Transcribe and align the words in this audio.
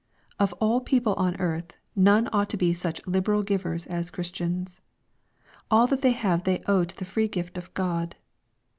Of 0.39 0.51
all 0.59 0.81
people 0.81 1.13
on 1.13 1.35
earth, 1.39 1.77
none 1.95 2.27
ought 2.33 2.49
to 2.49 2.57
be 2.57 2.73
such 2.73 3.05
liberal 3.05 3.43
givers 3.43 3.85
as 3.85 4.09
Christians. 4.09 4.81
All 5.69 5.85
that 5.85 6.01
they 6.01 6.13
have 6.13 6.43
they 6.43 6.63
owe 6.65 6.83
to 6.85 6.97
the 6.97 7.05
free 7.05 7.27
gift 7.27 7.55
of 7.55 7.71
God. 7.75 8.15